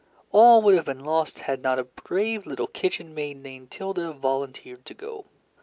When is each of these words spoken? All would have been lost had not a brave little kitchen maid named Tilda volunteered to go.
All 0.31 0.63
would 0.63 0.73
have 0.73 0.85
been 0.85 1.05
lost 1.05 1.37
had 1.41 1.61
not 1.61 1.77
a 1.77 1.83
brave 1.83 2.47
little 2.47 2.65
kitchen 2.65 3.13
maid 3.13 3.37
named 3.37 3.69
Tilda 3.69 4.11
volunteered 4.13 4.83
to 4.87 4.95
go. 4.95 5.25